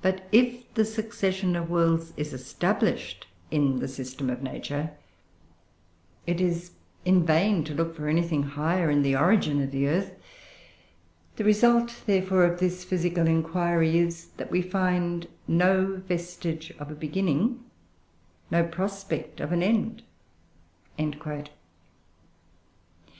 [0.00, 4.92] But if the succession of worlds is established in the system of nature,
[6.26, 6.70] it is
[7.04, 10.14] in vain to look for anything higher in the origin of the earth.
[11.36, 16.94] The result, therefore, of this physical inquiry is, that we find no vestige of a
[16.94, 17.60] beginning,
[18.50, 20.02] no prospect of an end."
[20.96, 21.32] [Footnote 5: Ibid., vol.
[21.32, 21.42] i.
[21.42, 21.50] p.